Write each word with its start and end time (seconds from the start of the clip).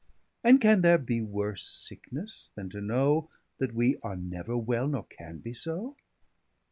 And 0.43 0.59
can 0.59 0.81
there 0.81 0.97
bee 0.97 1.21
worse 1.21 1.63
sicknesse, 1.63 2.49
then 2.55 2.69
to 2.71 2.81
know 2.81 3.29
That 3.59 3.75
we 3.75 3.97
are 4.01 4.15
never 4.15 4.57
well, 4.57 4.87
nor 4.87 5.03
can 5.03 5.37
be 5.37 5.53
so? 5.53 5.95